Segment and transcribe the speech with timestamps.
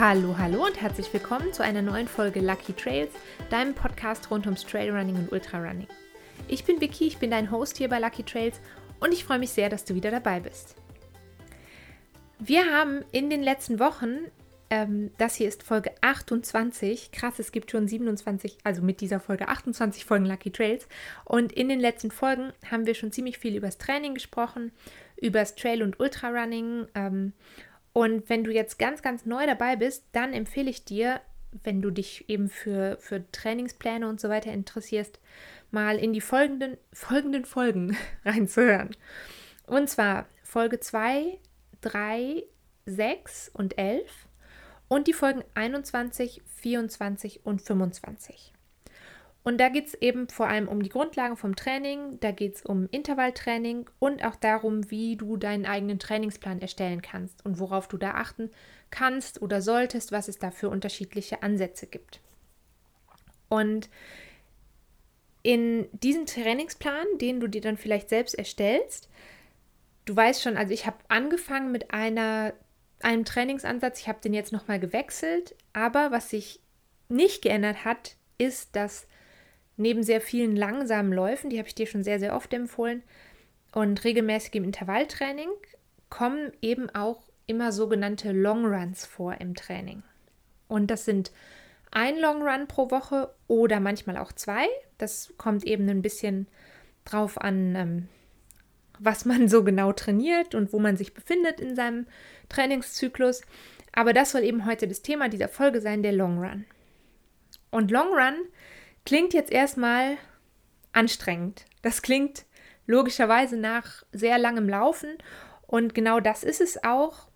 [0.00, 3.10] Hallo, hallo und herzlich willkommen zu einer neuen Folge Lucky Trails,
[3.50, 5.88] deinem Podcast rund ums Trailrunning und Ultrarunning.
[6.46, 8.60] Ich bin Vicky, ich bin dein Host hier bei Lucky Trails
[9.00, 10.76] und ich freue mich sehr, dass du wieder dabei bist.
[12.38, 14.18] Wir haben in den letzten Wochen,
[14.70, 19.48] ähm, das hier ist Folge 28, krass, es gibt schon 27, also mit dieser Folge
[19.48, 20.86] 28 Folgen Lucky Trails
[21.24, 24.70] und in den letzten Folgen haben wir schon ziemlich viel über das Training gesprochen,
[25.16, 27.32] über das Trail- und Ultrarunning ähm,
[27.98, 31.20] und wenn du jetzt ganz, ganz neu dabei bist, dann empfehle ich dir,
[31.64, 35.18] wenn du dich eben für, für Trainingspläne und so weiter interessierst,
[35.72, 38.94] mal in die folgenden, folgenden Folgen reinzuhören.
[39.66, 41.40] Und zwar Folge 2,
[41.80, 42.44] 3,
[42.86, 44.28] 6 und 11
[44.86, 48.52] und die Folgen 21, 24 und 25.
[49.48, 52.62] Und da geht es eben vor allem um die Grundlagen vom Training, da geht es
[52.66, 57.96] um Intervalltraining und auch darum, wie du deinen eigenen Trainingsplan erstellen kannst und worauf du
[57.96, 58.50] da achten
[58.90, 62.20] kannst oder solltest, was es da für unterschiedliche Ansätze gibt.
[63.48, 63.88] Und
[65.42, 69.08] in diesem Trainingsplan, den du dir dann vielleicht selbst erstellst,
[70.04, 72.52] du weißt schon, also ich habe angefangen mit einer,
[73.00, 76.60] einem Trainingsansatz, ich habe den jetzt nochmal gewechselt, aber was sich
[77.08, 79.06] nicht geändert hat, ist, dass
[79.78, 83.02] neben sehr vielen langsamen Läufen, die habe ich dir schon sehr, sehr oft empfohlen,
[83.72, 85.50] und regelmäßigem Intervalltraining
[86.08, 90.02] kommen eben auch immer sogenannte Long Runs vor im Training.
[90.68, 91.32] Und das sind
[91.90, 94.66] ein Long Run pro Woche oder manchmal auch zwei.
[94.98, 96.46] Das kommt eben ein bisschen
[97.04, 98.08] drauf an, ähm,
[98.98, 102.06] was man so genau trainiert und wo man sich befindet in seinem
[102.48, 103.42] Trainingszyklus.
[103.92, 106.64] Aber das soll eben heute das Thema dieser Folge sein, der Long Run.
[107.70, 108.34] Und Long Run
[109.08, 110.18] Klingt jetzt erstmal
[110.92, 111.64] anstrengend.
[111.80, 112.44] Das klingt
[112.86, 115.16] logischerweise nach sehr langem Laufen
[115.66, 117.30] und genau das ist es auch.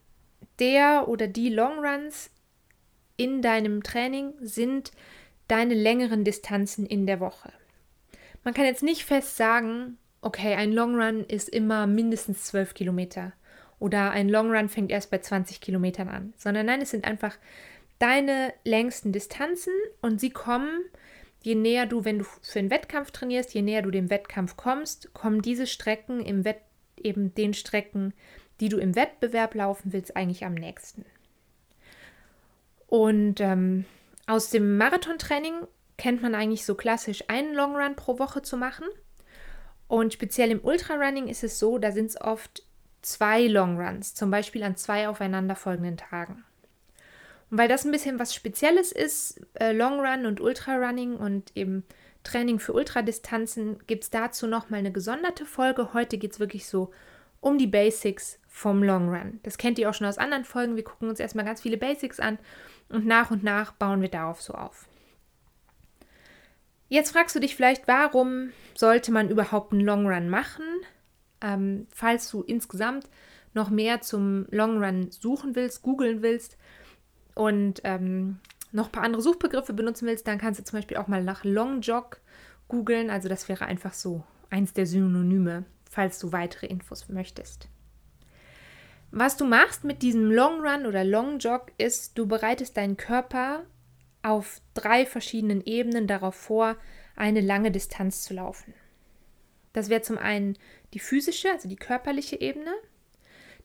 [0.58, 2.28] Der oder die Longruns
[3.16, 4.90] in deinem Training sind
[5.48, 7.54] deine längeren Distanzen in der Woche.
[8.44, 13.32] Man kann jetzt nicht fest sagen, okay, ein Longrun ist immer mindestens 12 Kilometer
[13.78, 17.38] oder ein Longrun fängt erst bei 20 Kilometern an, sondern nein, es sind einfach
[17.98, 20.82] deine längsten Distanzen und sie kommen
[21.42, 25.12] je näher du, wenn du für einen Wettkampf trainierst, je näher du dem Wettkampf kommst,
[25.14, 26.60] kommen diese Strecken im Wett
[26.96, 28.14] eben den Strecken,
[28.60, 31.04] die du im Wettbewerb laufen willst, eigentlich am nächsten.
[32.86, 33.84] Und ähm,
[34.26, 35.54] aus dem Marathontraining
[35.96, 38.86] kennt man eigentlich so klassisch einen Long Run pro Woche zu machen.
[39.88, 42.62] Und speziell im Ultrarunning ist es so, da sind es oft
[43.02, 46.44] zwei Long Runs, zum Beispiel an zwei aufeinanderfolgenden Tagen.
[47.52, 51.54] Und weil das ein bisschen was Spezielles ist, äh, Long Run und Ultra Running und
[51.54, 51.84] eben
[52.24, 55.92] Training für Ultradistanzen, gibt es dazu nochmal eine gesonderte Folge.
[55.92, 56.92] Heute geht es wirklich so
[57.40, 59.38] um die Basics vom Long Run.
[59.42, 60.76] Das kennt ihr auch schon aus anderen Folgen.
[60.76, 62.38] Wir gucken uns erstmal ganz viele Basics an
[62.88, 64.88] und nach und nach bauen wir darauf so auf.
[66.88, 70.64] Jetzt fragst du dich vielleicht, warum sollte man überhaupt einen Long Run machen?
[71.42, 73.10] Ähm, falls du insgesamt
[73.52, 76.56] noch mehr zum Long Run suchen willst, googeln willst,
[77.34, 78.38] und ähm,
[78.72, 81.44] noch ein paar andere Suchbegriffe benutzen willst, dann kannst du zum Beispiel auch mal nach
[81.44, 82.20] Long Jog
[82.68, 83.10] googeln.
[83.10, 87.68] Also das wäre einfach so eins der Synonyme, falls du weitere Infos möchtest.
[89.10, 93.64] Was du machst mit diesem Long Run oder Long Jog ist, du bereitest deinen Körper
[94.22, 96.76] auf drei verschiedenen Ebenen darauf vor,
[97.14, 98.72] eine lange Distanz zu laufen.
[99.74, 100.56] Das wäre zum einen
[100.94, 102.72] die physische, also die körperliche Ebene,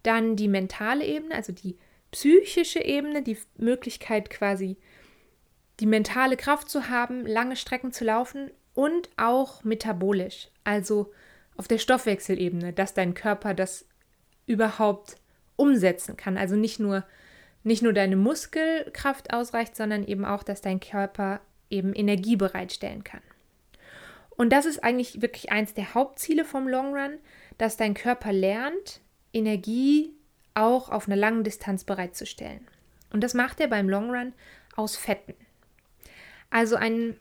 [0.03, 1.77] dann die mentale Ebene, also die
[2.11, 4.77] psychische Ebene, die Möglichkeit quasi
[5.79, 11.11] die mentale Kraft zu haben, lange Strecken zu laufen und auch metabolisch, also
[11.55, 13.85] auf der Stoffwechselebene, dass dein Körper das
[14.45, 15.17] überhaupt
[15.55, 16.37] umsetzen kann.
[16.37, 17.03] Also nicht nur,
[17.63, 23.21] nicht nur deine Muskelkraft ausreicht, sondern eben auch, dass dein Körper eben Energie bereitstellen kann.
[24.29, 27.17] Und das ist eigentlich wirklich eins der Hauptziele vom Long Run,
[27.57, 29.01] dass dein Körper lernt,
[29.33, 30.13] Energie
[30.57, 32.67] auch auf einer langen Distanz bereitzustellen.
[33.11, 34.33] Und das macht er beim Long Run
[34.75, 35.35] aus Fetten.
[36.49, 37.17] Also ein,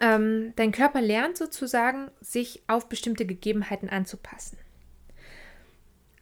[0.00, 4.58] ähm, dein Körper lernt sozusagen, sich auf bestimmte Gegebenheiten anzupassen.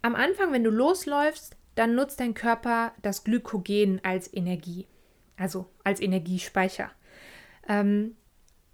[0.02, 4.86] Am Anfang, wenn du losläufst, dann nutzt dein Körper das Glykogen als Energie,
[5.36, 6.90] also als Energiespeicher.
[7.68, 8.16] Ähm,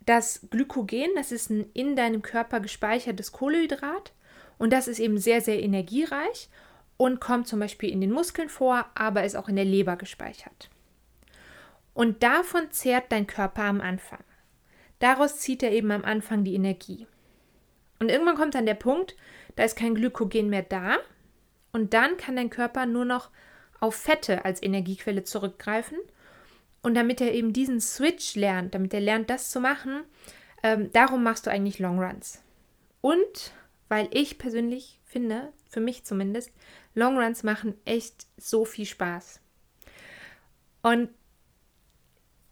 [0.06, 4.12] das Glykogen, das ist ein in deinem Körper gespeichertes Kohlenhydrat
[4.58, 6.48] und das ist eben sehr, sehr energiereich
[6.96, 10.70] und kommt zum Beispiel in den Muskeln vor, aber ist auch in der Leber gespeichert.
[11.92, 14.22] Und davon zehrt dein Körper am Anfang.
[14.98, 17.06] Daraus zieht er eben am Anfang die Energie.
[18.00, 19.16] Und irgendwann kommt dann der Punkt,
[19.56, 20.96] da ist kein Glykogen mehr da
[21.72, 23.30] und dann kann dein Körper nur noch
[23.80, 25.98] auf Fette als Energiequelle zurückgreifen.
[26.82, 30.04] Und damit er eben diesen Switch lernt, damit er lernt, das zu machen,
[30.62, 32.42] ähm, darum machst du eigentlich Long Runs.
[33.00, 33.52] Und
[33.88, 36.52] weil ich persönlich finde, für mich zumindest,
[36.94, 39.40] Long Runs machen echt so viel Spaß.
[40.82, 41.10] Und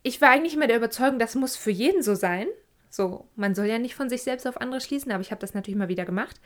[0.03, 2.49] ich war eigentlich immer der Überzeugung, das muss für jeden so sein.
[2.91, 5.55] So, man soll ja nicht von sich selbst auf andere schließen, aber ich habe das
[5.55, 6.41] natürlich mal wieder gemacht.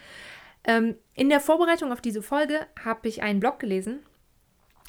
[0.65, 4.01] Ähm, in der Vorbereitung auf diese Folge habe ich einen Blog gelesen,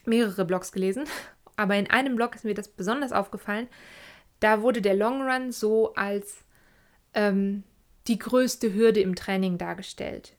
[0.06, 1.06] mehrere Blogs gelesen,
[1.56, 3.68] aber in einem Blog ist mir das besonders aufgefallen.
[4.40, 6.44] Da wurde der Long Run so als
[7.14, 7.64] ähm,
[8.08, 10.37] die größte Hürde im Training dargestellt.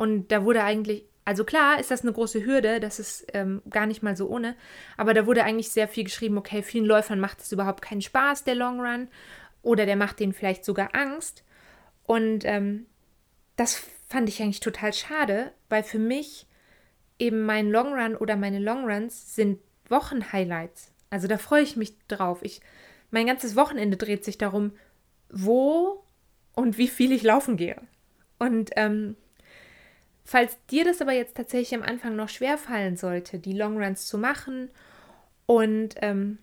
[0.00, 3.84] Und da wurde eigentlich, also klar ist das eine große Hürde, das ist ähm, gar
[3.84, 4.56] nicht mal so ohne,
[4.96, 8.44] aber da wurde eigentlich sehr viel geschrieben, okay, vielen Läufern macht es überhaupt keinen Spaß,
[8.44, 9.08] der Long Run,
[9.60, 11.44] oder der macht denen vielleicht sogar Angst.
[12.04, 12.86] Und ähm,
[13.56, 16.46] das fand ich eigentlich total schade, weil für mich
[17.18, 19.58] eben mein Long Run oder meine Long Runs sind
[19.90, 20.94] Wochenhighlights.
[21.10, 22.38] Also da freue ich mich drauf.
[22.40, 22.62] Ich,
[23.10, 24.72] mein ganzes Wochenende dreht sich darum,
[25.28, 26.02] wo
[26.54, 27.76] und wie viel ich laufen gehe.
[28.38, 29.16] Und ähm,
[30.24, 34.06] falls dir das aber jetzt tatsächlich am Anfang noch schwer fallen sollte, die Long Runs
[34.06, 34.70] zu machen
[35.46, 36.38] und ähm,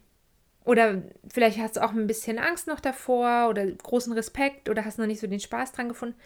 [0.65, 1.01] oder
[1.31, 5.05] vielleicht hast du auch ein bisschen Angst noch davor oder großen Respekt oder hast noch
[5.05, 6.19] nicht so den Spaß dran gefunden.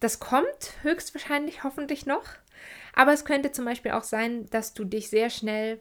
[0.00, 2.24] Das kommt höchstwahrscheinlich hoffentlich noch.
[2.94, 5.80] Aber es könnte zum Beispiel auch sein, dass du dich sehr schnell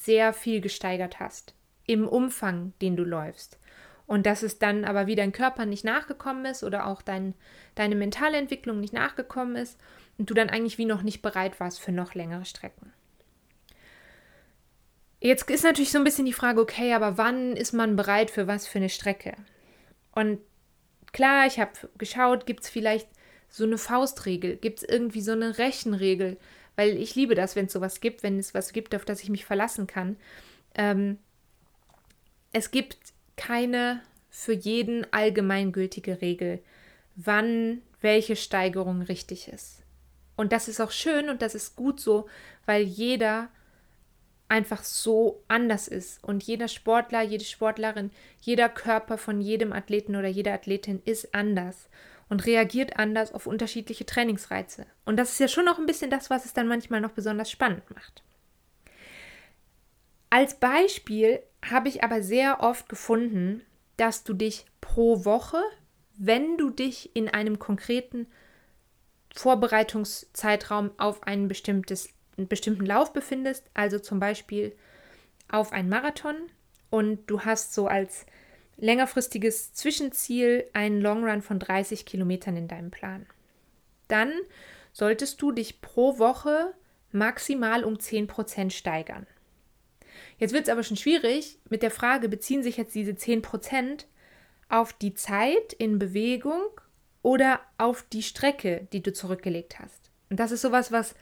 [0.00, 1.54] sehr viel gesteigert hast
[1.86, 3.58] im Umfang, den du läufst.
[4.06, 7.34] Und dass es dann aber wie dein Körper nicht nachgekommen ist oder auch dein,
[7.74, 9.78] deine mentale Entwicklung nicht nachgekommen ist
[10.18, 12.92] und du dann eigentlich wie noch nicht bereit warst für noch längere Strecken.
[15.20, 18.46] Jetzt ist natürlich so ein bisschen die Frage, okay, aber wann ist man bereit für
[18.46, 19.34] was für eine Strecke?
[20.12, 20.38] Und
[21.12, 23.08] klar, ich habe geschaut, gibt es vielleicht
[23.48, 24.56] so eine Faustregel?
[24.56, 26.36] Gibt es irgendwie so eine Rechenregel?
[26.76, 29.30] Weil ich liebe das, wenn es sowas gibt, wenn es was gibt, auf das ich
[29.30, 30.18] mich verlassen kann.
[30.74, 31.18] Ähm,
[32.52, 32.98] es gibt
[33.36, 34.00] keine
[34.30, 36.62] für jeden allgemeingültige Regel,
[37.16, 39.82] wann welche Steigerung richtig ist.
[40.36, 42.26] Und das ist auch schön und das ist gut so,
[42.66, 43.48] weil jeder
[44.48, 46.22] einfach so anders ist.
[46.22, 48.10] Und jeder Sportler, jede Sportlerin,
[48.40, 51.88] jeder Körper von jedem Athleten oder jeder Athletin ist anders
[52.28, 54.86] und reagiert anders auf unterschiedliche Trainingsreize.
[55.04, 57.50] Und das ist ja schon noch ein bisschen das, was es dann manchmal noch besonders
[57.50, 58.22] spannend macht.
[60.34, 63.62] Als Beispiel habe ich aber sehr oft gefunden,
[63.96, 65.62] dass du dich pro Woche,
[66.16, 68.26] wenn du dich in einem konkreten
[69.32, 74.74] Vorbereitungszeitraum auf ein bestimmtes einen bestimmten Lauf befindest, also zum Beispiel
[75.48, 76.34] auf einen Marathon
[76.90, 78.26] und du hast so als
[78.76, 83.24] längerfristiges Zwischenziel einen Long Run von 30 Kilometern in deinem Plan.
[84.08, 84.32] Dann
[84.92, 86.74] solltest du dich pro Woche
[87.12, 89.28] maximal um 10% steigern.
[90.38, 94.04] Jetzt wird es aber schon schwierig mit der Frage, beziehen sich jetzt diese 10%
[94.68, 96.62] auf die Zeit in Bewegung
[97.22, 100.10] oder auf die Strecke, die du zurückgelegt hast?
[100.30, 101.14] Und das ist sowas, was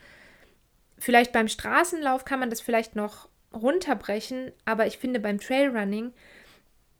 [1.03, 6.13] Vielleicht beim Straßenlauf kann man das vielleicht noch runterbrechen, aber ich finde beim Trailrunning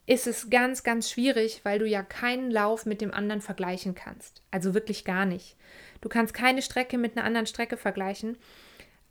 [0.06, 4.41] ist es ganz, ganz schwierig, weil du ja keinen Lauf mit dem anderen vergleichen kannst.
[4.51, 5.55] Also wirklich gar nicht.
[6.01, 8.38] Du kannst keine Strecke mit einer anderen Strecke vergleichen.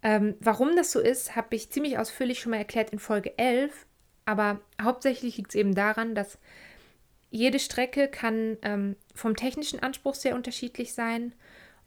[0.02, 3.86] Ähm, warum das so ist, habe ich ziemlich ausführlich schon mal erklärt in Folge 11.
[4.24, 6.38] Aber hauptsächlich liegt es eben daran, dass
[7.30, 11.34] jede Strecke kann ähm, vom technischen Anspruch sehr unterschiedlich sein.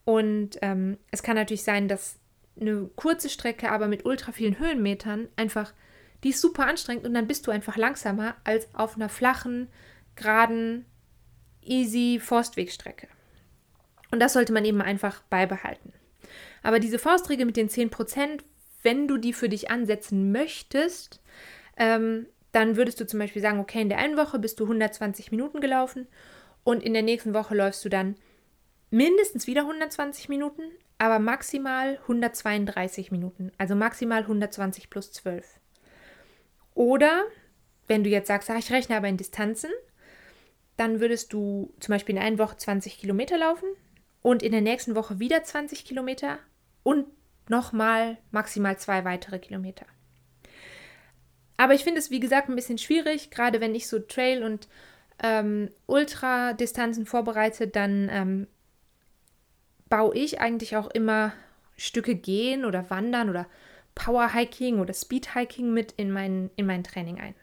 [0.06, 2.20] Und ähm, es kann natürlich sein, dass
[2.60, 5.74] eine kurze Strecke, aber mit ultra vielen Höhenmetern, einfach,
[6.24, 9.68] die ist super anstrengend und dann bist du einfach langsamer als auf einer flachen,
[10.16, 10.86] geraden,
[11.62, 13.08] easy Forstwegstrecke.
[14.12, 15.92] Und das sollte man eben einfach beibehalten.
[16.66, 18.40] Aber diese Faustregel mit den 10%,
[18.82, 21.22] wenn du die für dich ansetzen möchtest,
[21.78, 25.30] ähm, dann würdest du zum Beispiel sagen, okay, in der einen Woche bist du 120
[25.30, 26.08] Minuten gelaufen
[26.64, 28.16] und in der nächsten Woche läufst du dann
[28.90, 30.64] mindestens wieder 120 Minuten,
[30.98, 35.46] aber maximal 132 Minuten, also maximal 120 plus 12.
[36.74, 37.26] Oder
[37.86, 39.70] wenn du jetzt sagst, ach, ich rechne aber in Distanzen,
[40.78, 43.68] dann würdest du zum Beispiel in einer Woche 20 Kilometer laufen
[44.24, 46.40] und in der nächsten Woche wieder 20 Kilometer
[46.86, 47.08] und
[47.50, 49.88] nochmal maximal zwei weitere Kilometer.
[51.58, 54.68] Aber ich finde es, wie gesagt, ein bisschen schwierig, gerade wenn ich so Trail- und
[55.22, 58.48] ähm, Ultra-Distanzen vorbereite, dann ähm,
[59.90, 61.34] baue ich eigentlich auch immer
[61.76, 63.48] Stücke gehen oder wandern oder
[63.96, 67.36] Powerhiking oder Speedhiking mit in mein, in mein Training ein.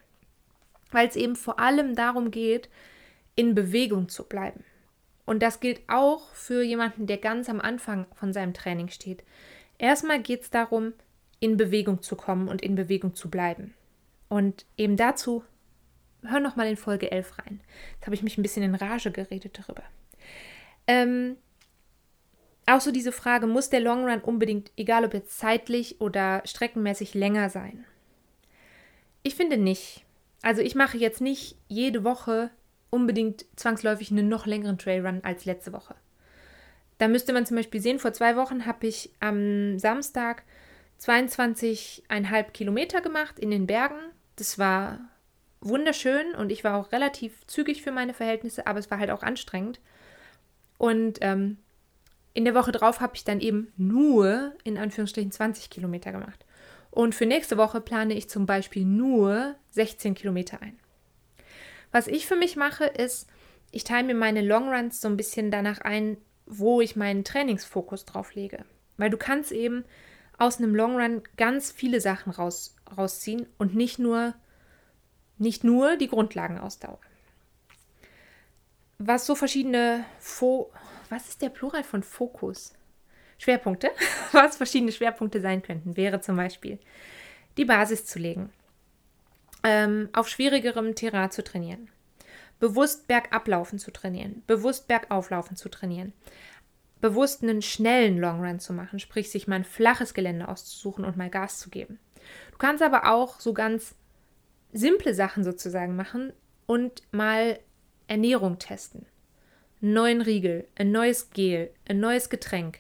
[0.93, 2.69] Weil es eben vor allem darum geht,
[3.35, 4.65] in Bewegung zu bleiben.
[5.25, 9.23] Und das gilt auch für jemanden, der ganz am Anfang von seinem Training steht.
[9.79, 10.93] Erstmal geht es darum,
[11.41, 13.75] in Bewegung zu kommen und in Bewegung zu bleiben.
[14.29, 15.45] Und eben dazu,
[16.23, 17.61] hör noch mal in Folge 11 rein.
[17.95, 19.83] Jetzt habe ich mich ein bisschen in Rage geredet darüber.
[20.87, 21.37] Ähm,
[22.67, 27.15] auch so diese Frage, muss der Long Run unbedingt, egal ob jetzt zeitlich oder streckenmäßig,
[27.15, 27.85] länger sein?
[29.23, 30.05] Ich finde nicht.
[30.43, 32.51] Also ich mache jetzt nicht jede Woche
[32.93, 35.95] unbedingt zwangsläufig einen noch längeren Trailrun als letzte Woche.
[36.99, 40.45] Da müsste man zum Beispiel sehen, vor zwei Wochen habe ich am Samstag
[41.01, 43.99] 22,5 Kilometer gemacht in den Bergen.
[44.37, 45.01] Das war
[45.61, 49.23] wunderschön und ich war auch relativ zügig für meine Verhältnisse, aber es war halt auch
[49.23, 49.81] anstrengend.
[50.77, 51.57] Und ähm,
[52.35, 56.45] in der Woche drauf habe ich dann eben nur in Anführungsstrichen 20 Kilometer gemacht.
[56.91, 60.79] Und für nächste Woche plane ich zum Beispiel nur 16 Kilometer ein.
[61.93, 63.29] Was ich für mich mache, ist,
[63.71, 68.35] ich teile mir meine Longruns so ein bisschen danach ein, wo ich meinen Trainingsfokus drauf
[68.35, 68.65] lege.
[68.97, 69.85] Weil du kannst eben
[70.39, 74.35] aus einem Longrun ganz viele Sachen raus, rausziehen und nicht nur,
[75.39, 76.99] nicht nur die Grundlagenausdauer.
[78.99, 80.73] Was so verschiedene Fo
[81.09, 82.73] was ist der Plural von Fokus?
[83.37, 83.91] Schwerpunkte,
[84.33, 86.79] was verschiedene Schwerpunkte sein könnten, wäre zum Beispiel
[87.59, 88.51] die Basis zu legen
[89.63, 91.89] ähm, auf schwierigerem Terrain zu trainieren,
[92.59, 96.13] bewusst bergablaufen zu trainieren, bewusst bergauflaufen zu trainieren,
[97.01, 101.31] bewusst einen schnellen Longrun zu machen, sprich sich mal ein flaches Gelände auszusuchen und mal
[101.31, 101.99] Gas zu geben.
[102.53, 103.95] Du kannst aber auch so ganz
[104.73, 106.33] simple Sachen sozusagen machen
[106.67, 107.59] und mal
[108.07, 109.07] Ernährung testen.
[109.83, 112.79] Einen neuen Riegel, ein neues Gel, ein neues Getränk.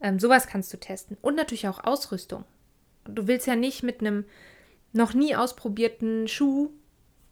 [0.00, 1.16] Ähm, sowas kannst du testen.
[1.20, 2.44] Und natürlich auch Ausrüstung.
[3.04, 4.24] Du willst ja nicht mit einem
[4.92, 6.70] noch nie ausprobierten Schuh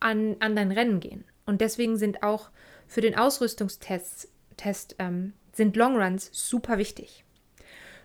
[0.00, 1.24] an, an dein Rennen gehen.
[1.46, 2.50] Und deswegen sind auch
[2.86, 7.24] für den Ausrüstungstest Test, ähm, sind Longruns super wichtig.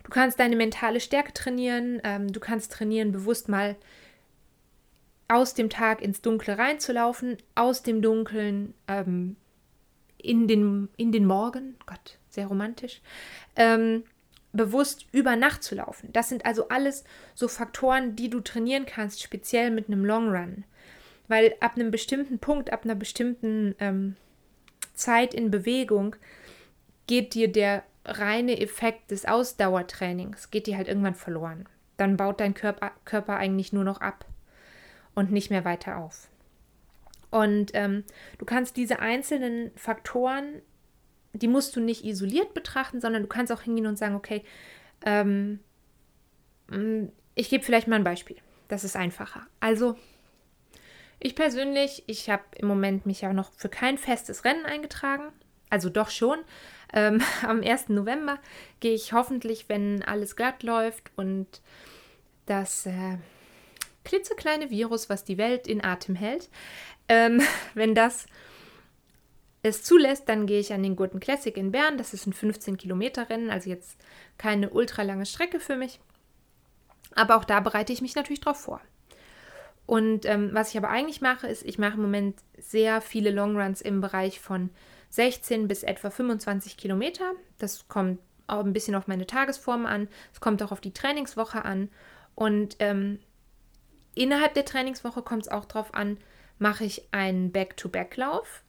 [0.04, 3.76] Du kannst deine mentale Stärke trainieren, ähm, du kannst trainieren, bewusst mal
[5.28, 9.36] aus dem Tag ins Dunkle reinzulaufen, aus dem Dunkeln ähm,
[10.18, 13.00] in, den, in den Morgen, Gott, sehr romantisch,
[13.56, 14.04] ähm,
[14.52, 16.10] bewusst über Nacht zu laufen.
[16.12, 17.04] Das sind also alles
[17.34, 20.64] so Faktoren, die du trainieren kannst, speziell mit einem Long Run.
[21.28, 24.16] Weil ab einem bestimmten Punkt, ab einer bestimmten ähm,
[24.94, 26.16] Zeit in Bewegung,
[27.06, 31.68] geht dir der reine Effekt des Ausdauertrainings, geht dir halt irgendwann verloren.
[31.96, 34.26] Dann baut dein Körper, Körper eigentlich nur noch ab
[35.14, 36.28] und nicht mehr weiter auf.
[37.30, 38.04] Und ähm,
[38.38, 40.60] du kannst diese einzelnen Faktoren
[41.32, 44.44] die musst du nicht isoliert betrachten, sondern du kannst auch hingehen und sagen, okay,
[45.04, 45.60] ähm,
[46.68, 48.36] mm, ich gebe vielleicht mal ein Beispiel.
[48.68, 49.46] Das ist einfacher.
[49.60, 49.96] Also,
[51.18, 55.32] ich persönlich, ich habe im Moment mich ja noch für kein festes Rennen eingetragen.
[55.70, 56.38] Also doch schon.
[56.92, 57.88] Ähm, am 1.
[57.90, 58.38] November
[58.80, 61.46] gehe ich hoffentlich, wenn alles glatt läuft und
[62.46, 63.18] das äh,
[64.04, 66.50] klitzekleine Virus, was die Welt in Atem hält,
[67.08, 67.40] ähm,
[67.74, 68.26] wenn das
[69.62, 71.96] es zulässt, dann gehe ich an den Gurten Classic in Bern.
[71.96, 73.96] Das ist ein 15 Kilometer Rennen, also jetzt
[74.38, 76.00] keine ultra lange Strecke für mich.
[77.14, 78.80] Aber auch da bereite ich mich natürlich drauf vor.
[79.86, 83.80] Und ähm, was ich aber eigentlich mache, ist, ich mache im Moment sehr viele Longruns
[83.80, 84.70] im Bereich von
[85.10, 87.32] 16 bis etwa 25 Kilometer.
[87.58, 90.08] Das kommt auch ein bisschen auf meine Tagesform an.
[90.32, 91.88] Es kommt auch auf die Trainingswoche an.
[92.34, 93.18] Und ähm,
[94.14, 96.18] innerhalb der Trainingswoche kommt es auch darauf an,
[96.58, 98.62] mache ich einen Back-to-Back-Lauf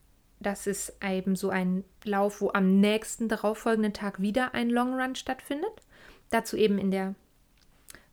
[0.43, 5.15] das ist eben so ein Lauf, wo am nächsten darauffolgenden Tag wieder ein Long Run
[5.15, 5.73] stattfindet.
[6.29, 7.15] Dazu eben in der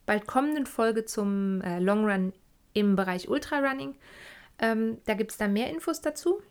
[0.07, 2.33] bald kommenden Folge zum äh, Long Run
[2.73, 3.97] im Bereich Ultrarunning.
[4.59, 6.43] Ähm, da gibt es dann mehr Infos dazu.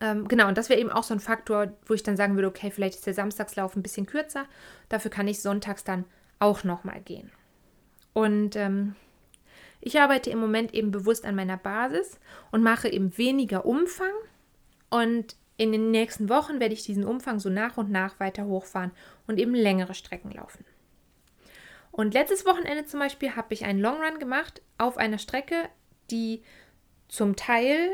[0.00, 2.48] Ähm, genau, und das wäre eben auch so ein Faktor, wo ich dann sagen würde,
[2.48, 4.46] okay, vielleicht ist der Samstagslauf ein bisschen kürzer.
[4.88, 6.04] Dafür kann ich sonntags dann
[6.38, 7.30] auch nochmal gehen.
[8.12, 8.96] Und ähm,
[9.80, 12.18] ich arbeite im Moment eben bewusst an meiner Basis
[12.50, 14.12] und mache eben weniger Umfang,
[14.90, 18.92] und in den nächsten Wochen werde ich diesen Umfang so nach und nach weiter hochfahren
[19.26, 20.64] und eben längere Strecken laufen.
[21.92, 25.68] Und letztes Wochenende zum Beispiel habe ich einen Long Run gemacht auf einer Strecke,
[26.10, 26.42] die
[27.08, 27.90] zum Teil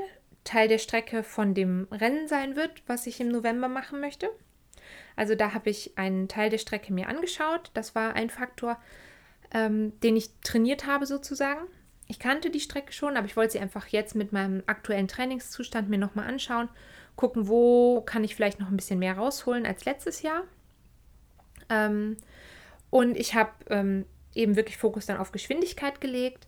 [0.46, 4.30] Teil der Strecke von dem Rennen sein wird, was ich im November machen möchte.
[5.16, 7.70] Also da habe ich einen Teil der Strecke mir angeschaut.
[7.74, 8.80] Das war ein Faktor,
[9.52, 11.66] ähm, den ich trainiert habe sozusagen.
[12.08, 15.88] Ich kannte die Strecke schon, aber ich wollte sie einfach jetzt mit meinem aktuellen Trainingszustand
[15.88, 16.68] mir nochmal anschauen,
[17.16, 20.42] gucken, wo kann ich vielleicht noch ein bisschen mehr rausholen als letztes Jahr.
[21.68, 22.16] Ähm,
[22.90, 26.46] und ich habe ähm, eben wirklich Fokus dann auf Geschwindigkeit gelegt.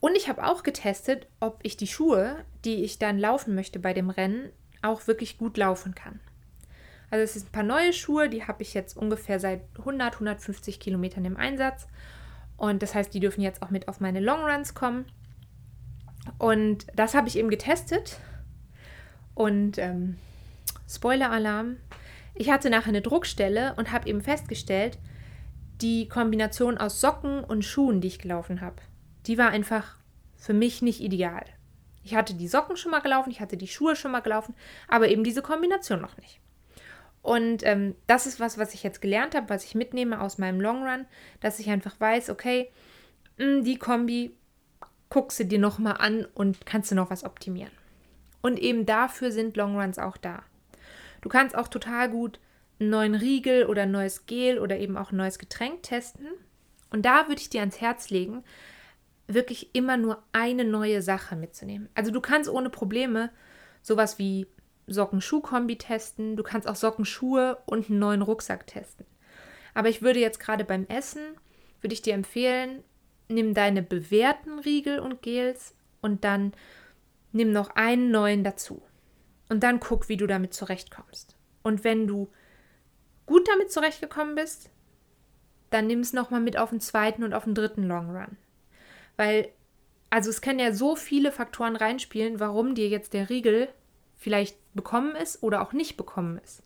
[0.00, 3.94] Und ich habe auch getestet, ob ich die Schuhe, die ich dann laufen möchte bei
[3.94, 4.50] dem Rennen,
[4.82, 6.20] auch wirklich gut laufen kann.
[7.10, 10.80] Also es sind ein paar neue Schuhe, die habe ich jetzt ungefähr seit 100, 150
[10.80, 11.86] Kilometern im Einsatz.
[12.56, 15.06] Und das heißt, die dürfen jetzt auch mit auf meine Longruns kommen.
[16.38, 18.18] Und das habe ich eben getestet.
[19.34, 20.16] Und ähm,
[20.88, 21.76] Spoiler-Alarm.
[22.34, 24.98] Ich hatte nachher eine Druckstelle und habe eben festgestellt,
[25.80, 28.76] die Kombination aus Socken und Schuhen, die ich gelaufen habe,
[29.26, 29.96] die war einfach
[30.36, 31.44] für mich nicht ideal.
[32.04, 34.54] Ich hatte die Socken schon mal gelaufen, ich hatte die Schuhe schon mal gelaufen,
[34.88, 36.40] aber eben diese Kombination noch nicht.
[37.22, 40.60] Und ähm, das ist was, was ich jetzt gelernt habe, was ich mitnehme aus meinem
[40.60, 41.06] Long Run,
[41.40, 42.70] dass ich einfach weiß, okay,
[43.38, 44.36] mh, hm, die Kombi
[45.08, 47.70] guckst du dir nochmal an und kannst du noch was optimieren.
[48.40, 50.42] Und eben dafür sind Long Runs auch da.
[51.20, 52.40] Du kannst auch total gut
[52.80, 56.26] einen neuen Riegel oder ein neues Gel oder eben auch ein neues Getränk testen.
[56.90, 58.42] Und da würde ich dir ans Herz legen,
[59.28, 61.88] wirklich immer nur eine neue Sache mitzunehmen.
[61.94, 63.30] Also du kannst ohne Probleme
[63.82, 64.46] sowas wie
[64.86, 69.06] Socken-Schuh-Kombi testen, du kannst auch Socken-Schuhe und einen neuen Rucksack testen.
[69.74, 71.22] Aber ich würde jetzt gerade beim Essen,
[71.80, 72.82] würde ich dir empfehlen,
[73.28, 76.52] nimm deine bewährten Riegel und Gels und dann
[77.32, 78.82] nimm noch einen neuen dazu.
[79.48, 81.36] Und dann guck, wie du damit zurechtkommst.
[81.62, 82.30] Und wenn du
[83.26, 84.70] gut damit zurechtgekommen bist,
[85.70, 88.36] dann nimm es nochmal mit auf den zweiten und auf den dritten Long Run.
[89.16, 89.48] Weil,
[90.10, 93.68] also es können ja so viele Faktoren reinspielen, warum dir jetzt der Riegel
[94.16, 96.62] vielleicht bekommen ist oder auch nicht bekommen ist.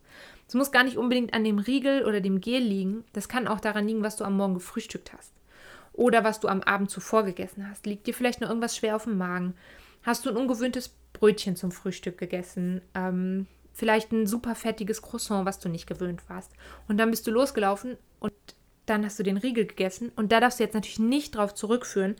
[0.47, 3.03] Es muss gar nicht unbedingt an dem Riegel oder dem Gel liegen.
[3.13, 5.33] Das kann auch daran liegen, was du am Morgen gefrühstückt hast.
[5.93, 7.85] Oder was du am Abend zuvor gegessen hast.
[7.85, 9.55] Liegt dir vielleicht noch irgendwas schwer auf dem Magen?
[10.03, 12.81] Hast du ein ungewöhntes Brötchen zum Frühstück gegessen?
[12.93, 16.51] Ähm, vielleicht ein super fettiges Croissant, was du nicht gewöhnt warst.
[16.87, 18.33] Und dann bist du losgelaufen und
[18.85, 20.13] dann hast du den Riegel gegessen.
[20.15, 22.15] Und da darfst du jetzt natürlich nicht drauf zurückführen,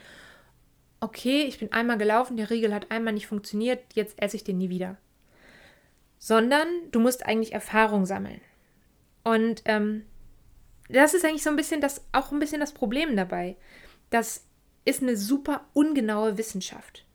[0.99, 4.57] okay, ich bin einmal gelaufen, der Riegel hat einmal nicht funktioniert, jetzt esse ich den
[4.57, 4.97] nie wieder
[6.17, 8.41] sondern du musst eigentlich Erfahrung sammeln.
[9.23, 10.05] Und ähm,
[10.89, 13.57] das ist eigentlich so ein bisschen das, auch ein bisschen das Problem dabei.
[14.09, 14.45] Das
[14.85, 17.05] ist eine super ungenaue Wissenschaft.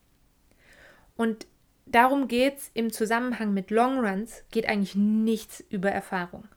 [1.15, 1.47] Und
[1.85, 6.47] darum geht es im Zusammenhang mit Longruns, geht eigentlich nichts über Erfahrung.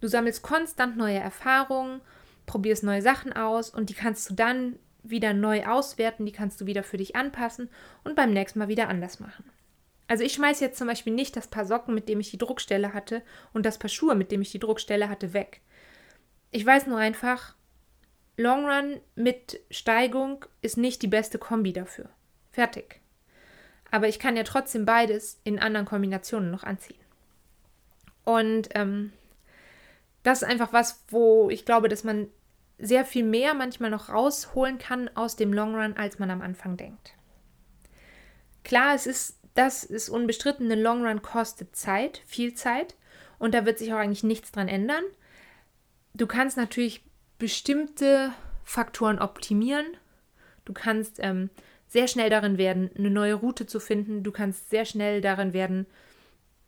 [0.00, 2.00] Du sammelst konstant neue Erfahrungen,
[2.46, 6.66] probierst neue Sachen aus und die kannst du dann wieder neu auswerten, die kannst du
[6.66, 7.68] wieder für dich anpassen
[8.04, 9.44] und beim nächsten Mal wieder anders machen.
[10.08, 12.94] Also ich schmeiße jetzt zum Beispiel nicht das Paar Socken, mit dem ich die Druckstelle
[12.94, 15.60] hatte, und das Paar Schuhe, mit dem ich die Druckstelle hatte, weg.
[16.50, 17.54] Ich weiß nur einfach,
[18.38, 22.08] Long Run mit Steigung ist nicht die beste Kombi dafür.
[22.52, 23.00] Fertig.
[23.90, 26.98] Aber ich kann ja trotzdem beides in anderen Kombinationen noch anziehen.
[28.24, 29.12] Und ähm,
[30.22, 32.28] das ist einfach was, wo ich glaube, dass man
[32.78, 36.76] sehr viel mehr manchmal noch rausholen kann aus dem Long Run, als man am Anfang
[36.76, 37.14] denkt.
[38.62, 40.70] Klar, es ist das ist unbestritten.
[40.70, 42.94] Eine Long Run kostet Zeit, viel Zeit.
[43.40, 45.02] Und da wird sich auch eigentlich nichts dran ändern.
[46.14, 47.02] Du kannst natürlich
[47.40, 49.86] bestimmte Faktoren optimieren.
[50.64, 51.50] Du kannst ähm,
[51.88, 54.22] sehr schnell darin werden, eine neue Route zu finden.
[54.22, 55.86] Du kannst sehr schnell darin werden,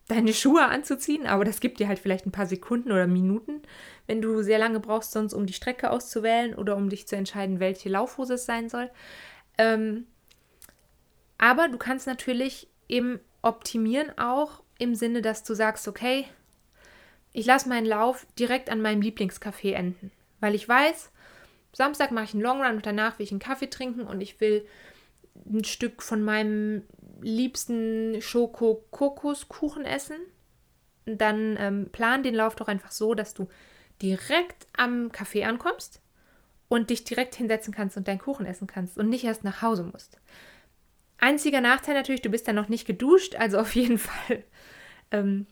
[0.09, 3.63] deine Schuhe anzuziehen, aber das gibt dir halt vielleicht ein paar Sekunden oder Minuten,
[4.09, 7.61] wenn du sehr lange brauchst, sonst um die Strecke auszuwählen oder um dich zu entscheiden,
[7.61, 8.91] welche Laufhose es sein soll.
[9.59, 10.07] Ähm,
[11.39, 16.27] aber du kannst natürlich eben optimieren auch im Sinne, dass du sagst, okay,
[17.33, 21.11] ich lasse meinen Lauf direkt an meinem Lieblingscafé enden, weil ich weiß,
[21.73, 24.41] Samstag mache ich einen Long Run und danach will ich einen Kaffee trinken und ich
[24.41, 24.67] will
[25.47, 26.83] ein Stück von meinem
[27.23, 30.17] liebsten Schoko-Kokoskuchen essen.
[31.07, 33.49] Dann ähm, plan den Lauf doch einfach so, dass du
[34.03, 36.01] direkt am Café ankommst
[36.69, 39.85] und dich direkt hinsetzen kannst und deinen Kuchen essen kannst und nicht erst nach Hause
[39.85, 40.19] musst.
[41.21, 44.45] Einziger Nachteil natürlich, du bist dann noch nicht geduscht, also auf jeden Fall
[45.11, 45.47] ähm,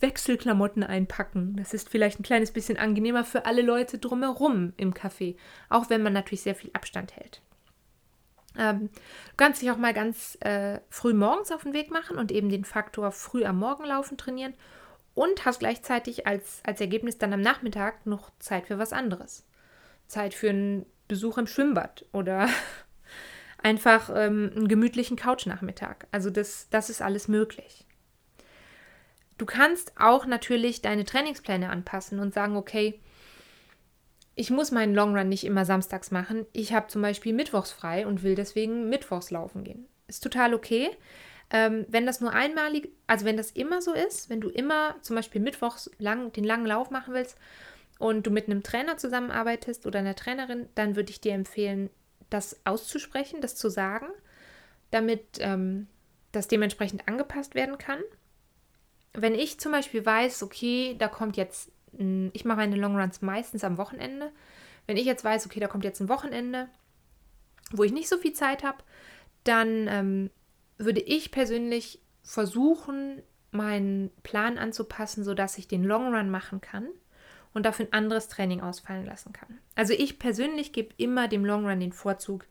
[0.00, 1.56] Wechselklamotten einpacken.
[1.56, 5.36] Das ist vielleicht ein kleines bisschen angenehmer für alle Leute drumherum im Café,
[5.68, 7.42] auch wenn man natürlich sehr viel Abstand hält.
[8.58, 12.32] Ähm, du kannst dich auch mal ganz äh, früh morgens auf den Weg machen und
[12.32, 14.54] eben den Faktor früh am Morgen laufen trainieren
[15.14, 19.46] und hast gleichzeitig als, als Ergebnis dann am Nachmittag noch Zeit für was anderes.
[20.06, 22.48] Zeit für einen Besuch im Schwimmbad oder
[23.62, 26.06] einfach ähm, einen gemütlichen Couchnachmittag.
[26.12, 27.86] Also das, das ist alles möglich.
[29.38, 33.00] Du kannst auch natürlich deine Trainingspläne anpassen und sagen, okay,
[34.34, 36.46] ich muss meinen Long Run nicht immer samstags machen.
[36.52, 39.86] Ich habe zum Beispiel mittwochs frei und will deswegen mittwochs laufen gehen.
[40.08, 40.90] Ist total okay.
[41.50, 45.16] Ähm, wenn das nur einmalig, also wenn das immer so ist, wenn du immer zum
[45.16, 47.36] Beispiel mittwochs lang, den langen Lauf machen willst
[47.98, 51.90] und du mit einem Trainer zusammenarbeitest oder einer Trainerin, dann würde ich dir empfehlen,
[52.30, 54.06] das auszusprechen, das zu sagen,
[54.90, 55.86] damit ähm,
[56.32, 58.00] das dementsprechend angepasst werden kann.
[59.12, 63.76] Wenn ich zum Beispiel weiß, okay, da kommt jetzt, ich mache meine Longruns meistens am
[63.76, 64.30] Wochenende.
[64.86, 66.68] Wenn ich jetzt weiß, okay, da kommt jetzt ein Wochenende,
[67.72, 68.78] wo ich nicht so viel Zeit habe,
[69.42, 70.30] dann ähm,
[70.78, 76.86] würde ich persönlich versuchen, meinen Plan anzupassen, sodass ich den Long Run machen kann
[77.52, 79.58] und dafür ein anderes Training ausfallen lassen kann.
[79.74, 82.46] Also ich persönlich gebe immer dem Long Run den Vorzug,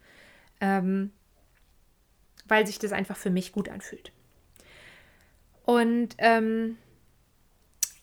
[0.61, 1.11] ähm,
[2.45, 4.11] weil sich das einfach für mich gut anfühlt.
[5.63, 6.77] Und ähm,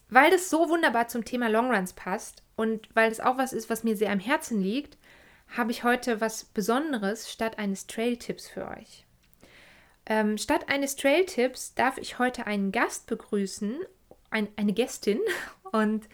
[0.09, 3.69] weil das so wunderbar zum Thema Long Runs passt und weil es auch was ist,
[3.69, 4.99] was mir sehr am Herzen liegt,
[5.57, 9.05] habe ich heute was Besonderes statt eines Trail-Tipps für euch.
[10.07, 13.79] Ähm, statt eines Trail-Tipps darf ich heute einen Gast begrüßen,
[14.31, 15.21] ein, eine Gästin,
[15.73, 16.09] und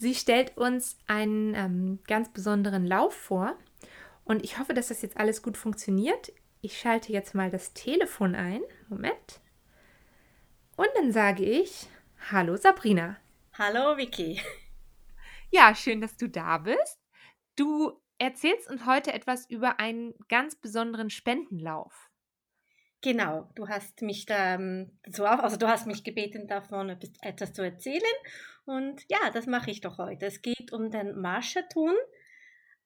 [0.00, 3.56] sie stellt uns einen ähm, ganz besonderen Lauf vor.
[4.24, 6.32] Und ich hoffe, dass das jetzt alles gut funktioniert.
[6.62, 8.62] Ich schalte jetzt mal das Telefon ein.
[8.88, 9.40] Moment.
[10.76, 11.86] Und dann sage ich,
[12.30, 13.18] hallo Sabrina.
[13.56, 14.40] Hallo Vicky.
[15.52, 17.00] Ja, schön, dass du da bist.
[17.56, 22.08] Du erzählst uns heute etwas über einen ganz besonderen Spendenlauf.
[23.02, 27.62] Genau, du hast mich da ähm, so also du hast mich gebeten, davon etwas zu
[27.62, 28.02] erzählen.
[28.70, 30.26] Und ja, das mache ich doch heute.
[30.26, 31.94] Es geht um den Marschathon.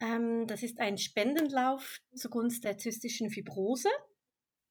[0.01, 3.91] Ähm, das ist ein Spendenlauf zugunsten der zystischen Fibrose.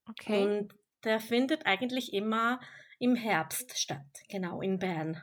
[0.09, 0.43] Okay.
[0.43, 0.73] Und
[1.03, 2.59] der findet eigentlich immer
[2.97, 5.21] im Herbst statt, genau, in Bern.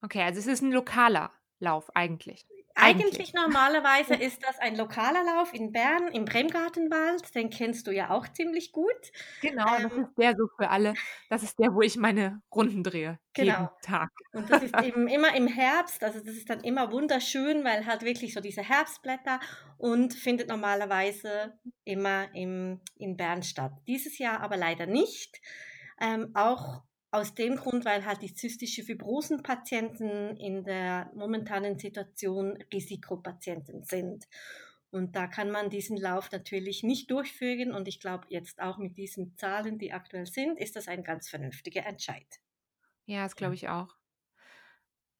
[0.00, 2.46] Okay, also es ist ein lokaler Lauf eigentlich.
[2.80, 7.34] Eigentlich normalerweise ist das ein lokaler Lauf in Bern im Bremgartenwald.
[7.34, 9.12] Den kennst du ja auch ziemlich gut.
[9.42, 10.94] Genau, ähm, das ist der so für alle.
[11.28, 13.18] Das ist der, wo ich meine Runden drehe.
[13.34, 13.52] Genau.
[13.52, 14.10] Jeden Tag.
[14.32, 16.02] Und das ist eben immer im Herbst.
[16.04, 19.40] Also das ist dann immer wunderschön, weil halt wirklich so diese Herbstblätter
[19.76, 23.72] und findet normalerweise immer im, in Bern statt.
[23.86, 25.40] Dieses Jahr aber leider nicht.
[26.00, 33.82] Ähm, auch aus dem Grund, weil halt die zystische Fibrosenpatienten in der momentanen Situation Risikopatienten
[33.82, 34.28] sind.
[34.90, 37.72] Und da kann man diesen Lauf natürlich nicht durchführen.
[37.72, 41.28] Und ich glaube, jetzt auch mit diesen Zahlen, die aktuell sind, ist das ein ganz
[41.28, 42.26] vernünftiger Entscheid.
[43.06, 43.94] Ja, das glaube ich auch.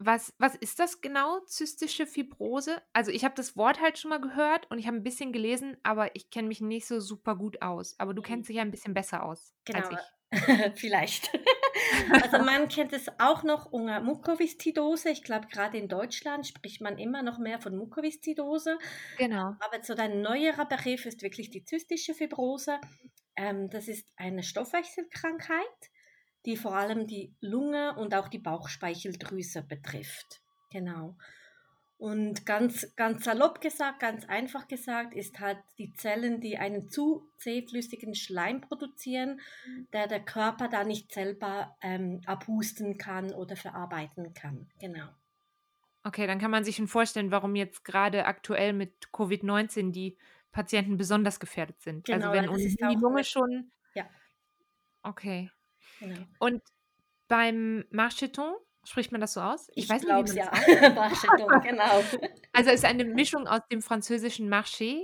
[0.00, 2.80] Was, was ist das genau, zystische Fibrose?
[2.92, 5.76] Also ich habe das Wort halt schon mal gehört und ich habe ein bisschen gelesen,
[5.82, 7.98] aber ich kenne mich nicht so super gut aus.
[7.98, 9.80] Aber du kennst dich ja ein bisschen besser aus genau.
[9.80, 10.17] als ich.
[10.74, 11.30] Vielleicht.
[12.22, 15.10] also man kennt es auch noch unter Mukoviszidose.
[15.10, 18.78] Ich glaube, gerade in Deutschland spricht man immer noch mehr von Mukoviszidose.
[19.16, 19.54] Genau.
[19.60, 22.78] Aber so ein neuerer Begriff ist wirklich die zystische Fibrose.
[23.36, 25.90] Ähm, das ist eine Stoffwechselkrankheit,
[26.44, 30.42] die vor allem die Lunge und auch die Bauchspeicheldrüse betrifft.
[30.70, 31.16] Genau.
[31.98, 37.28] Und ganz, ganz salopp gesagt, ganz einfach gesagt, ist halt die Zellen, die einen zu
[37.38, 39.40] zähflüssigen Schleim produzieren,
[39.92, 44.70] der der Körper da nicht selber ähm, abhusten kann oder verarbeiten kann.
[44.80, 45.08] Genau.
[46.04, 50.16] Okay, dann kann man sich schon vorstellen, warum jetzt gerade aktuell mit Covid-19 die
[50.52, 52.08] Patienten besonders gefährdet sind.
[52.08, 53.72] Also genau, also wenn die Lunge schon.
[53.94, 54.08] Ja.
[55.02, 55.50] Okay.
[55.98, 56.20] Genau.
[56.38, 56.62] Und
[57.26, 58.54] beim Marcheton
[58.88, 59.68] Spricht man das so aus?
[59.74, 60.50] Ich, ich weiß nicht, wie ja.
[61.60, 62.02] genau.
[62.52, 65.02] Also es ist eine Mischung aus dem französischen Marché,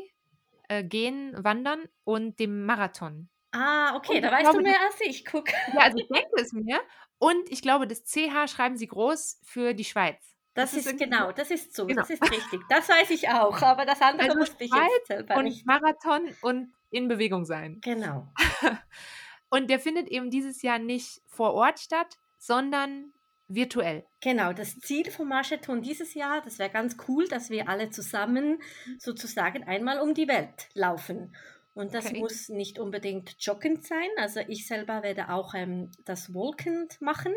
[0.69, 3.29] äh, Gehen, Wandern und dem Marathon.
[3.53, 5.27] Ah, okay, und da weißt glaube, du mehr als ich.
[5.27, 5.53] Guck.
[5.75, 6.81] Ja, also ich denke es mir.
[7.19, 10.35] Und ich glaube, das CH schreiben sie groß für die Schweiz.
[10.55, 12.01] Das, das ist, ist genau, das ist so, genau.
[12.01, 12.63] das ist richtig.
[12.71, 15.67] Das weiß ich auch, aber das andere also wusste ich jetzt selber und nicht.
[15.67, 17.81] Marathon und in Bewegung sein.
[17.83, 18.29] Genau.
[19.51, 23.13] und der findet eben dieses Jahr nicht vor Ort statt, sondern
[23.49, 24.05] virtuell.
[24.21, 28.63] Genau, das Ziel vom Marscheton dieses Jahr, das wäre ganz cool, dass wir alle zusammen
[28.99, 31.35] sozusagen einmal um die Welt laufen.
[31.75, 32.21] Und das okay.
[32.21, 34.09] muss nicht unbedingt joggend sein.
[34.17, 37.35] Also ich selber werde auch ähm, das walkend machen.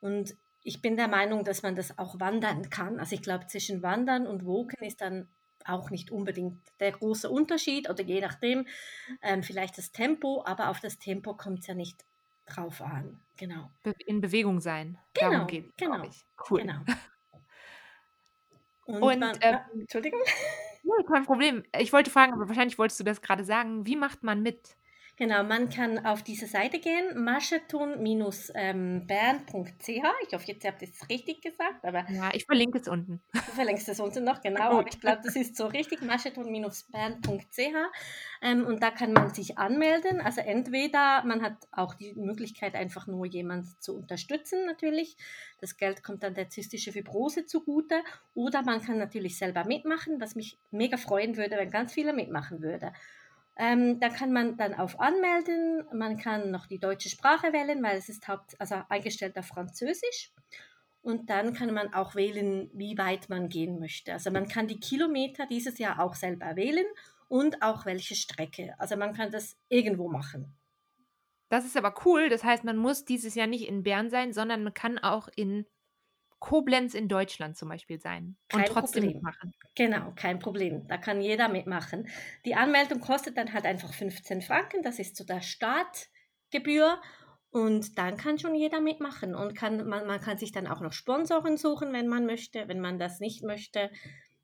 [0.00, 2.98] Und ich bin der Meinung, dass man das auch wandern kann.
[2.98, 5.28] Also ich glaube, zwischen Wandern und Walken ist dann
[5.64, 8.66] auch nicht unbedingt der große Unterschied oder je nachdem
[9.22, 12.04] ähm, vielleicht das Tempo, aber auf das Tempo kommt es ja nicht
[12.54, 13.20] drauf an.
[13.36, 13.70] Genau.
[14.06, 14.98] in Bewegung sein.
[15.14, 16.02] Genau, Darum geht, genau.
[16.50, 16.62] Cool.
[16.62, 16.80] Genau.
[18.86, 20.20] Und, Und man, ähm, Entschuldigung.
[20.84, 21.64] Ja, kein Problem.
[21.76, 23.84] Ich wollte fragen, aber wahrscheinlich wolltest du das gerade sagen.
[23.84, 24.78] Wie macht man mit?
[25.18, 29.88] Genau, man kann auf diese Seite gehen, mascheton-bern.ch.
[29.88, 31.84] Ich hoffe, jetzt habt ihr es richtig gesagt.
[31.84, 33.20] Aber ja, ich verlinke es unten.
[33.32, 34.60] Du verlinkst es unten noch, genau.
[34.60, 37.58] Aber ich glaube, das ist so richtig, mascheton-bern.ch.
[38.42, 40.20] Ähm, und da kann man sich anmelden.
[40.20, 45.16] Also entweder man hat auch die Möglichkeit, einfach nur jemanden zu unterstützen natürlich.
[45.60, 48.04] Das Geld kommt dann der zystische Fibrose zugute.
[48.34, 52.62] Oder man kann natürlich selber mitmachen, was mich mega freuen würde, wenn ganz viele mitmachen
[52.62, 52.92] würden.
[53.58, 57.98] Ähm, da kann man dann auf Anmelden, man kann noch die deutsche Sprache wählen, weil
[57.98, 60.32] es ist haupt, also eingestellt auf Französisch.
[61.02, 64.12] und dann kann man auch wählen, wie weit man gehen möchte.
[64.12, 66.86] Also man kann die Kilometer dieses Jahr auch selber wählen
[67.28, 68.74] und auch welche Strecke.
[68.78, 70.54] Also man kann das irgendwo machen.
[71.48, 72.28] Das ist aber cool.
[72.28, 75.66] Das heißt, man muss dieses Jahr nicht in Bern sein, sondern man kann auch in
[76.38, 79.16] Koblenz in Deutschland zum Beispiel sein kein und trotzdem Problem.
[79.16, 79.52] mitmachen.
[79.74, 80.86] Genau, kein Problem.
[80.88, 82.08] Da kann jeder mitmachen.
[82.44, 84.82] Die Anmeldung kostet dann halt einfach 15 Franken.
[84.82, 87.00] Das ist so der Startgebühr.
[87.50, 90.92] Und dann kann schon jeder mitmachen und kann, man, man kann sich dann auch noch
[90.92, 92.68] Sponsoren suchen, wenn man möchte.
[92.68, 93.90] Wenn man das nicht möchte,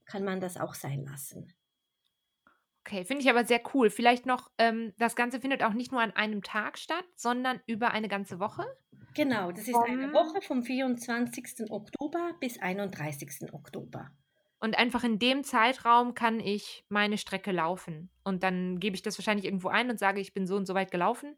[0.06, 1.53] kann man das auch sein lassen.
[2.86, 3.88] Okay, finde ich aber sehr cool.
[3.88, 7.92] Vielleicht noch, ähm, das Ganze findet auch nicht nur an einem Tag statt, sondern über
[7.92, 8.66] eine ganze Woche.
[9.14, 11.70] Genau, das ist eine Woche vom 24.
[11.70, 13.52] Oktober bis 31.
[13.54, 14.10] Oktober.
[14.60, 18.10] Und einfach in dem Zeitraum kann ich meine Strecke laufen.
[18.22, 20.74] Und dann gebe ich das wahrscheinlich irgendwo ein und sage, ich bin so und so
[20.74, 21.36] weit gelaufen.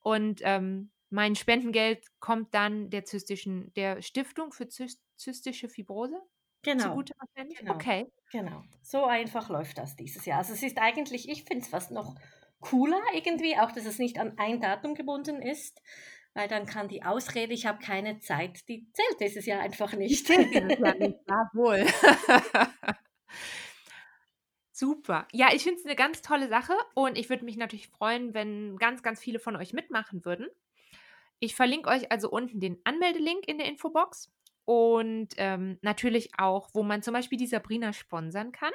[0.00, 6.20] Und ähm, mein Spendengeld kommt dann der zystischen, der Stiftung für zystische Fibrose.
[6.62, 6.90] Genau.
[6.90, 7.58] Zugute wahrscheinlich.
[7.58, 7.74] Genau.
[7.74, 8.12] Okay.
[8.32, 8.62] Genau.
[8.82, 10.38] So einfach läuft das dieses Jahr.
[10.38, 12.14] Also es ist eigentlich, ich finde es fast noch
[12.60, 15.80] cooler irgendwie, auch dass es nicht an ein Datum gebunden ist,
[16.34, 20.28] weil dann kann die Ausrede, ich habe keine Zeit, die zählt dieses Jahr einfach nicht.
[20.28, 21.86] Ja, wohl.
[24.72, 25.26] Super.
[25.32, 28.76] Ja, ich finde es eine ganz tolle Sache und ich würde mich natürlich freuen, wenn
[28.76, 30.46] ganz, ganz viele von euch mitmachen würden.
[31.40, 34.32] Ich verlinke euch also unten den Anmeldelink in der Infobox
[34.68, 38.72] und ähm, natürlich auch, wo man zum Beispiel die Sabrina sponsern kann.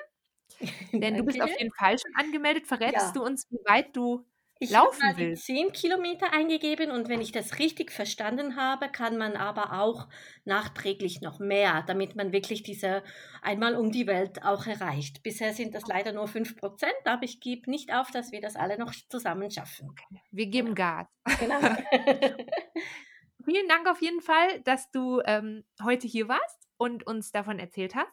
[0.92, 2.66] Denn du bist auf jeden Fall schon angemeldet.
[2.66, 3.12] Verrätst ja.
[3.14, 4.26] du uns, wie weit du
[4.58, 5.36] ich laufen habe will.
[5.36, 10.08] 10 Kilometer eingegeben und wenn ich das richtig verstanden habe, kann man aber auch
[10.46, 13.04] nachträglich noch mehr, damit man wirklich diese
[13.44, 15.22] einmal um die Welt auch erreicht.
[15.22, 18.56] Bisher sind das leider nur 5 Prozent, aber ich gebe nicht auf, dass wir das
[18.56, 19.92] alle noch zusammen schaffen.
[19.92, 20.22] Okay.
[20.32, 21.06] Wir geben Gas.
[21.40, 21.60] Genau.
[23.46, 27.94] Vielen Dank auf jeden Fall, dass du ähm, heute hier warst und uns davon erzählt
[27.94, 28.12] hast.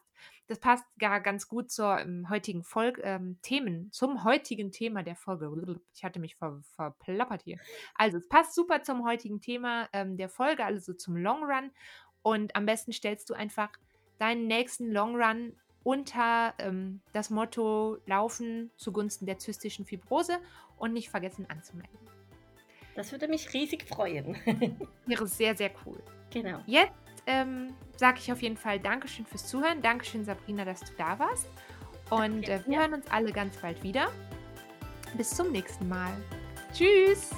[0.49, 5.15] Das passt gar ganz gut zur ähm, heutigen Folge, ähm, Themen, zum heutigen Thema der
[5.15, 5.79] Folge.
[5.95, 7.59] Ich hatte mich ver, verplappert hier.
[7.95, 11.71] Also, es passt super zum heutigen Thema ähm, der Folge, also zum Long Run.
[12.23, 13.71] Und am besten stellst du einfach
[14.19, 20.39] deinen nächsten Long Run unter ähm, das Motto Laufen zugunsten der zystischen Fibrose
[20.77, 22.20] und nicht vergessen anzumelden.
[23.01, 24.37] Das würde mich riesig freuen.
[25.07, 26.03] Wäre sehr, sehr cool.
[26.29, 26.59] Genau.
[26.67, 26.93] Jetzt
[27.27, 29.81] ähm, sage ich auf jeden Fall Dankeschön fürs Zuhören.
[29.81, 31.49] Dankeschön, Sabrina, dass du da warst.
[32.11, 32.81] Und äh, wir ja.
[32.81, 34.13] hören uns alle ganz bald wieder.
[35.17, 36.13] Bis zum nächsten Mal.
[36.75, 37.31] Tschüss.